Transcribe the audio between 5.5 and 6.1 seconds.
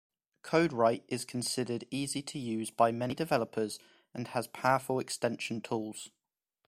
tools.